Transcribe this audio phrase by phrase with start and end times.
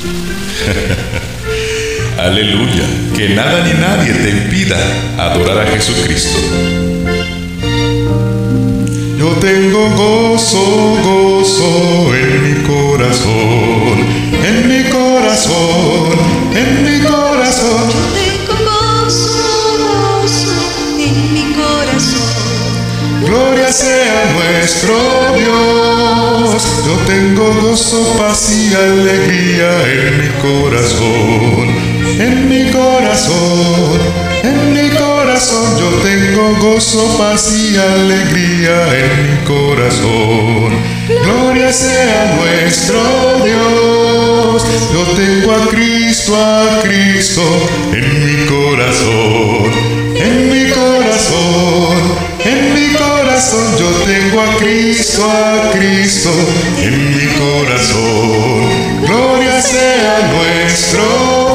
[2.18, 4.78] Aleluya, que nada ni nadie te impida
[5.18, 6.38] adorar a Jesucristo.
[9.18, 14.06] Yo tengo gozo, gozo en mi corazón,
[14.42, 16.18] en mi corazón,
[16.54, 17.90] en mi corazón.
[17.90, 19.36] Yo tengo gozo,
[19.84, 20.54] gozo
[20.98, 22.32] en mi corazón.
[23.26, 24.96] Gloria sea nuestro
[25.36, 26.62] Dios.
[26.86, 27.19] Yo tengo
[27.60, 31.68] gozo, paz y alegría en mi corazón,
[32.18, 33.98] en mi corazón,
[34.42, 35.78] en mi corazón.
[35.78, 41.00] Yo tengo gozo, paz y alegría en mi corazón.
[41.24, 43.00] Gloria sea nuestro
[43.44, 44.64] Dios.
[44.92, 47.42] Yo tengo a Cristo, a Cristo
[47.92, 49.59] en mi corazón,
[54.80, 56.30] Cristo, a Cristo
[56.78, 59.02] en mi corazón.
[59.02, 61.49] Gloria sea nuestro